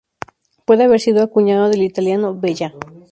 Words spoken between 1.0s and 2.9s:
acuñado del italiano "bella".".